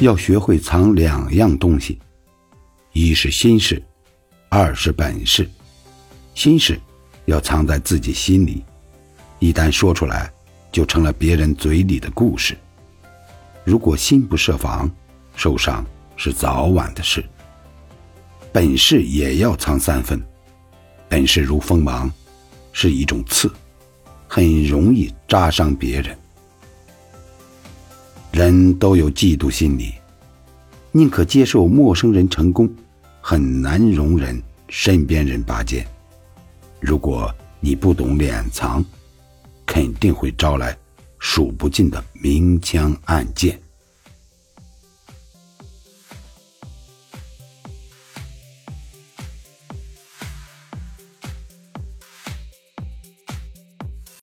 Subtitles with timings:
[0.00, 1.98] 要学会藏两样东西，
[2.92, 3.82] 一是心事，
[4.50, 5.48] 二是本事。
[6.34, 6.78] 心事
[7.24, 8.62] 要藏在自己心里，
[9.38, 10.30] 一旦说出来，
[10.70, 12.54] 就成了别人嘴里的故事。
[13.64, 14.90] 如果心不设防，
[15.34, 17.24] 受伤是早晚的事。
[18.52, 20.22] 本事也要藏三分，
[21.08, 22.12] 本事如锋芒，
[22.70, 23.50] 是一种刺，
[24.28, 26.16] 很容易扎伤别人。
[28.36, 29.94] 人都有嫉妒心理，
[30.92, 32.70] 宁可接受陌生人成功，
[33.22, 35.82] 很难容忍身边人拔尖。
[36.78, 38.84] 如果你不懂敛藏，
[39.64, 40.76] 肯定会招来
[41.18, 43.58] 数不尽的明枪暗箭。